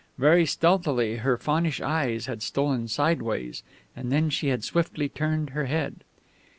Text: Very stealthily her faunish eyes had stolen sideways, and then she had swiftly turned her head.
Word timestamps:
Very 0.17 0.47
stealthily 0.47 1.17
her 1.17 1.37
faunish 1.37 1.79
eyes 1.79 2.25
had 2.25 2.41
stolen 2.41 2.87
sideways, 2.87 3.61
and 3.95 4.11
then 4.11 4.31
she 4.31 4.47
had 4.47 4.63
swiftly 4.63 5.07
turned 5.07 5.51
her 5.51 5.65
head. 5.65 6.03